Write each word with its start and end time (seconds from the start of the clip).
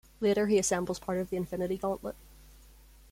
Later 0.19 0.47
he 0.47 0.57
assembles 0.57 0.97
part 0.97 1.19
of 1.19 1.29
the 1.29 1.37
Infinity 1.37 1.77
Gauntlet. 1.77 2.15